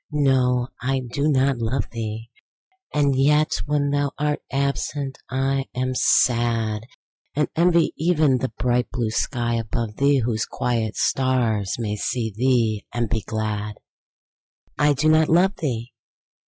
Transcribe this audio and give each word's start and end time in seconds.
—no! 0.11 0.67
I 0.81 0.99
do 1.01 1.27
not 1.27 1.59
love 1.59 1.87
thee! 1.91 2.31
And 2.91 3.15
yet 3.15 3.61
when 3.67 3.91
thou 3.91 4.09
art 4.17 4.41
absent 4.51 5.19
I 5.29 5.65
am 5.75 5.93
sad; 5.93 6.87
And 7.35 7.49
envy 7.55 7.93
even 7.99 8.39
the 8.39 8.51
bright 8.57 8.89
blue 8.89 9.11
sky 9.11 9.53
above 9.57 9.97
thee, 9.97 10.17
Whose 10.17 10.47
quiet 10.47 10.95
stars 10.95 11.75
may 11.77 11.95
see 11.95 12.33
thee 12.35 12.83
and 12.91 13.11
be 13.11 13.21
glad. 13.21 13.75
I 14.75 14.93
do 14.93 15.07
not 15.07 15.29
love 15.29 15.57
thee! 15.57 15.93